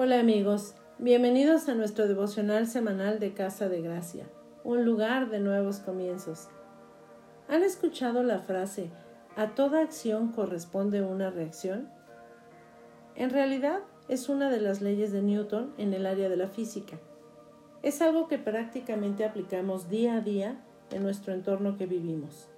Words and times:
Hola 0.00 0.20
amigos, 0.20 0.76
bienvenidos 1.00 1.68
a 1.68 1.74
nuestro 1.74 2.06
devocional 2.06 2.68
semanal 2.68 3.18
de 3.18 3.32
Casa 3.32 3.68
de 3.68 3.82
Gracia, 3.82 4.28
un 4.62 4.84
lugar 4.84 5.28
de 5.28 5.40
nuevos 5.40 5.80
comienzos. 5.80 6.46
¿Han 7.48 7.64
escuchado 7.64 8.22
la 8.22 8.38
frase, 8.38 8.90
a 9.34 9.56
toda 9.56 9.80
acción 9.80 10.30
corresponde 10.30 11.02
una 11.02 11.30
reacción? 11.30 11.90
En 13.16 13.30
realidad 13.30 13.80
es 14.08 14.28
una 14.28 14.50
de 14.50 14.60
las 14.60 14.80
leyes 14.80 15.10
de 15.10 15.20
Newton 15.20 15.74
en 15.78 15.92
el 15.92 16.06
área 16.06 16.28
de 16.28 16.36
la 16.36 16.46
física. 16.46 17.00
Es 17.82 18.00
algo 18.00 18.28
que 18.28 18.38
prácticamente 18.38 19.24
aplicamos 19.24 19.88
día 19.88 20.14
a 20.14 20.20
día 20.20 20.60
en 20.92 21.02
nuestro 21.02 21.32
entorno 21.32 21.76
que 21.76 21.86
vivimos. 21.86 22.48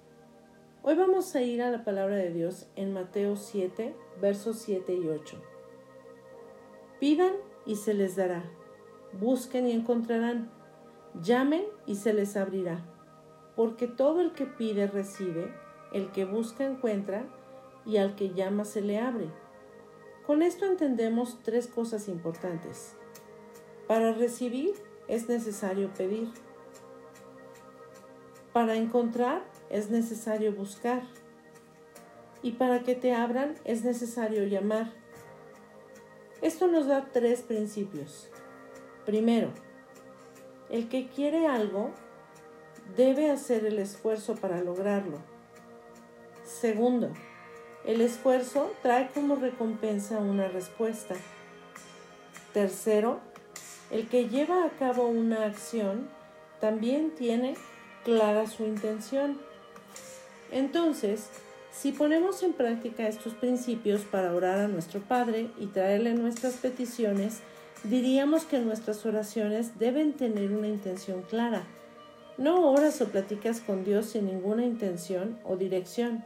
Hoy 0.83 0.93
vamos 0.93 1.33
a 1.33 1.41
ir 1.41 1.63
a 1.63 1.71
la 1.71 1.83
palabra 1.83 2.17
de 2.17 2.31
Dios 2.31 2.67
en 2.75 2.93
Mateo 2.93 3.35
7, 3.35 3.95
versos 4.21 4.59
7 4.59 4.93
y 4.93 5.07
8. 5.07 5.50
Pidan 7.01 7.33
y 7.65 7.77
se 7.77 7.95
les 7.95 8.15
dará. 8.15 8.43
Busquen 9.19 9.65
y 9.65 9.71
encontrarán. 9.71 10.51
Llamen 11.19 11.63
y 11.87 11.95
se 11.95 12.13
les 12.13 12.37
abrirá. 12.37 12.85
Porque 13.55 13.87
todo 13.87 14.21
el 14.21 14.33
que 14.33 14.45
pide 14.45 14.85
recibe, 14.85 15.51
el 15.93 16.11
que 16.11 16.25
busca 16.25 16.63
encuentra, 16.63 17.25
y 17.87 17.97
al 17.97 18.15
que 18.15 18.35
llama 18.35 18.65
se 18.65 18.81
le 18.81 18.99
abre. 18.99 19.29
Con 20.27 20.43
esto 20.43 20.67
entendemos 20.67 21.39
tres 21.41 21.65
cosas 21.65 22.07
importantes. 22.07 22.95
Para 23.87 24.13
recibir 24.13 24.75
es 25.07 25.27
necesario 25.27 25.91
pedir. 25.95 26.29
Para 28.53 28.75
encontrar 28.75 29.41
es 29.71 29.89
necesario 29.89 30.53
buscar. 30.53 31.01
Y 32.43 32.51
para 32.51 32.83
que 32.83 32.93
te 32.93 33.15
abran 33.15 33.55
es 33.65 33.83
necesario 33.83 34.43
llamar. 34.45 35.01
Esto 36.41 36.67
nos 36.67 36.87
da 36.87 37.07
tres 37.11 37.41
principios. 37.41 38.27
Primero, 39.05 39.49
el 40.69 40.89
que 40.89 41.07
quiere 41.07 41.45
algo 41.45 41.91
debe 42.97 43.29
hacer 43.29 43.65
el 43.65 43.77
esfuerzo 43.77 44.35
para 44.35 44.61
lograrlo. 44.61 45.19
Segundo, 46.43 47.11
el 47.85 48.01
esfuerzo 48.01 48.71
trae 48.81 49.09
como 49.13 49.35
recompensa 49.35 50.17
una 50.17 50.47
respuesta. 50.47 51.15
Tercero, 52.53 53.19
el 53.91 54.07
que 54.07 54.27
lleva 54.27 54.65
a 54.65 54.69
cabo 54.71 55.07
una 55.07 55.45
acción 55.45 56.09
también 56.59 57.11
tiene 57.11 57.55
clara 58.03 58.47
su 58.47 58.63
intención. 58.63 59.39
Entonces, 60.51 61.29
si 61.71 61.93
ponemos 61.93 62.43
en 62.43 62.53
práctica 62.53 63.07
estos 63.07 63.33
principios 63.33 64.01
para 64.01 64.35
orar 64.35 64.59
a 64.59 64.67
nuestro 64.67 64.99
Padre 64.99 65.49
y 65.57 65.67
traerle 65.67 66.13
nuestras 66.13 66.55
peticiones, 66.55 67.39
diríamos 67.83 68.43
que 68.43 68.59
nuestras 68.59 69.05
oraciones 69.05 69.79
deben 69.79 70.13
tener 70.13 70.51
una 70.51 70.67
intención 70.67 71.21
clara. 71.23 71.63
No 72.37 72.71
oras 72.71 73.01
o 73.01 73.07
platicas 73.07 73.61
con 73.61 73.83
Dios 73.83 74.07
sin 74.07 74.25
ninguna 74.25 74.65
intención 74.65 75.39
o 75.45 75.55
dirección. 75.55 76.23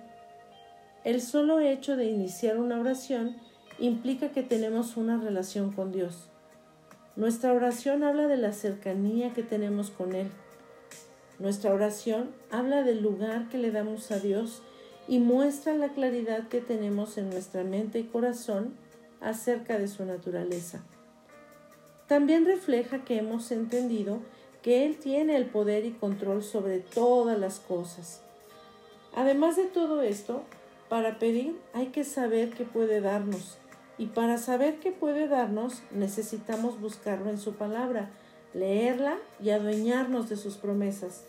El 1.03 1.21
solo 1.21 1.59
hecho 1.59 1.95
de 1.95 2.05
iniciar 2.05 2.57
una 2.57 2.79
oración 2.79 3.37
implica 3.77 4.29
que 4.29 4.41
tenemos 4.41 4.97
una 4.97 5.17
relación 5.21 5.71
con 5.71 5.91
Dios. 5.91 6.29
Nuestra 7.15 7.53
oración 7.53 8.03
habla 8.03 8.27
de 8.27 8.37
la 8.37 8.51
cercanía 8.51 9.31
que 9.33 9.43
tenemos 9.43 9.91
con 9.91 10.15
Él. 10.15 10.29
Nuestra 11.37 11.73
oración 11.73 12.31
habla 12.49 12.81
del 12.81 13.01
lugar 13.01 13.47
que 13.49 13.57
le 13.57 13.71
damos 13.71 14.11
a 14.11 14.19
Dios 14.19 14.63
y 15.07 15.19
muestra 15.19 15.73
la 15.73 15.89
claridad 15.89 16.47
que 16.47 16.61
tenemos 16.61 17.17
en 17.17 17.29
nuestra 17.29 17.63
mente 17.63 17.99
y 17.99 18.03
corazón 18.03 18.73
acerca 19.21 19.77
de 19.77 19.87
su 19.87 20.05
naturaleza. 20.05 20.83
También 22.07 22.45
refleja 22.45 23.03
que 23.03 23.17
hemos 23.17 23.51
entendido 23.51 24.19
que 24.61 24.85
Él 24.85 24.97
tiene 24.97 25.35
el 25.35 25.45
poder 25.45 25.85
y 25.85 25.91
control 25.91 26.43
sobre 26.43 26.79
todas 26.79 27.37
las 27.37 27.59
cosas. 27.59 28.21
Además 29.15 29.55
de 29.55 29.65
todo 29.65 30.01
esto, 30.01 30.43
para 30.89 31.19
pedir 31.19 31.55
hay 31.73 31.87
que 31.87 32.03
saber 32.03 32.51
qué 32.51 32.65
puede 32.65 33.01
darnos, 33.01 33.57
y 33.97 34.07
para 34.07 34.37
saber 34.37 34.79
qué 34.79 34.91
puede 34.91 35.27
darnos 35.27 35.81
necesitamos 35.91 36.79
buscarlo 36.79 37.29
en 37.29 37.37
su 37.37 37.53
palabra, 37.53 38.09
leerla 38.53 39.17
y 39.41 39.51
adueñarnos 39.51 40.29
de 40.29 40.35
sus 40.35 40.57
promesas. 40.57 41.23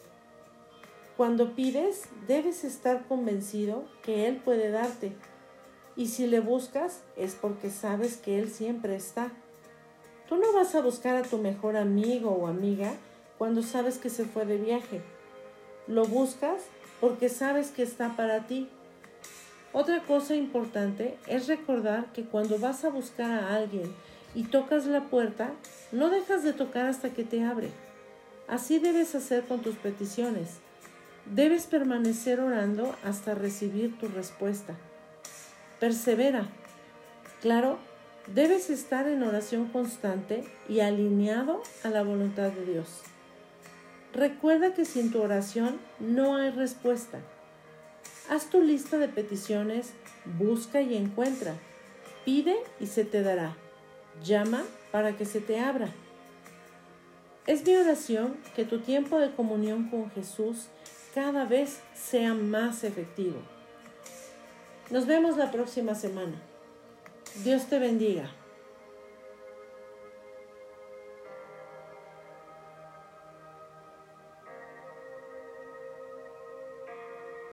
Cuando 1.17 1.55
pides, 1.55 2.03
debes 2.29 2.63
estar 2.63 3.07
convencido 3.07 3.85
que 4.03 4.27
Él 4.29 4.37
puede 4.37 4.71
darte. 4.71 5.13
Y 5.97 6.09
si 6.09 6.27
le 6.27 6.41
buscas, 6.41 7.01
es 7.17 7.35
porque 7.35 7.71
sabes 7.71 8.19
que 8.19 8.39
Él 8.39 8.51
siempre 8.51 8.97
está. 8.97 9.31
Tú 10.29 10.37
no 10.37 10.53
vas 10.53 10.75
a 10.75 10.83
buscar 10.83 11.17
a 11.17 11.23
tu 11.23 11.39
mejor 11.39 11.77
amigo 11.77 12.33
o 12.33 12.49
amiga 12.49 12.93
cuando 13.39 13.63
sabes 13.63 13.97
que 13.97 14.11
se 14.11 14.27
fue 14.27 14.45
de 14.45 14.59
viaje. 14.59 15.01
Lo 15.87 16.05
buscas 16.05 16.61
porque 17.01 17.31
sabes 17.31 17.71
que 17.71 17.83
está 17.83 18.15
para 18.15 18.47
ti. 18.47 18.69
Otra 19.73 20.03
cosa 20.03 20.35
importante 20.35 21.17
es 21.27 21.47
recordar 21.47 22.13
que 22.13 22.25
cuando 22.25 22.59
vas 22.59 22.85
a 22.85 22.91
buscar 22.91 23.31
a 23.31 23.55
alguien 23.55 23.95
y 24.35 24.45
tocas 24.45 24.85
la 24.85 25.05
puerta, 25.05 25.53
no 25.93 26.11
dejas 26.11 26.43
de 26.43 26.53
tocar 26.53 26.87
hasta 26.87 27.15
que 27.15 27.25
te 27.25 27.43
abre. 27.43 27.71
Así 28.49 28.79
debes 28.79 29.15
hacer 29.15 29.45
con 29.45 29.61
tus 29.61 29.77
peticiones. 29.77 30.66
Debes 31.35 31.67
permanecer 31.67 32.39
orando 32.39 32.95
hasta 33.05 33.35
recibir 33.35 33.99
tu 33.99 34.07
respuesta. 34.07 34.75
Persevera. 35.81 36.47
Claro, 37.43 37.79
debes 38.33 38.71
estar 38.71 39.09
en 39.09 39.25
oración 39.25 39.67
constante 39.69 40.45
y 40.69 40.81
alineado 40.81 41.63
a 41.83 41.89
la 41.89 42.05
voluntad 42.05 42.51
de 42.53 42.65
Dios. 42.65 43.03
Recuerda 44.15 44.73
que 44.73 44.85
sin 44.85 45.11
tu 45.11 45.21
oración 45.21 45.79
no 45.99 46.37
hay 46.37 46.51
respuesta. 46.51 47.19
Haz 48.31 48.49
tu 48.49 48.63
lista 48.63 48.97
de 48.97 49.09
peticiones, 49.09 49.95
busca 50.39 50.81
y 50.81 50.97
encuentra. 50.97 51.55
Pide 52.25 52.57
y 52.79 52.87
se 52.87 53.05
te 53.05 53.23
dará. 53.23 53.57
Llama 54.25 54.63
para 54.93 55.17
que 55.17 55.25
se 55.25 55.41
te 55.41 55.59
abra. 55.59 55.89
Es 57.47 57.67
mi 57.67 57.75
oración 57.75 58.37
que 58.55 58.65
tu 58.65 58.79
tiempo 58.79 59.19
de 59.19 59.33
comunión 59.33 59.91
con 59.91 60.11
Jesús 60.13 60.69
cada 61.17 61.47
vez 61.47 61.81
sea 61.95 62.35
más 62.35 62.85
efectivo. 62.85 63.39
Nos 64.91 65.07
vemos 65.07 65.39
la 65.39 65.51
próxima 65.51 65.95
semana. 65.95 66.35
Dios 67.43 67.71
te 67.71 67.79
bendiga. 67.79 68.31